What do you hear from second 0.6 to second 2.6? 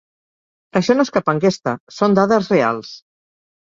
Això no és cap enquesta, són dades